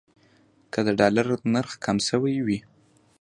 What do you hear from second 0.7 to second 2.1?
که د ډالر نرخ کم